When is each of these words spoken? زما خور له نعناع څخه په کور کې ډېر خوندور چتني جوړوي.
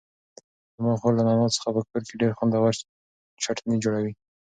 زما 0.75 0.93
خور 0.99 1.13
له 1.15 1.23
نعناع 1.27 1.49
څخه 1.55 1.69
په 1.75 1.81
کور 1.89 2.01
کې 2.07 2.19
ډېر 2.21 2.31
خوندور 2.37 2.71
چتني 3.43 3.77
جوړوي. 3.83 4.13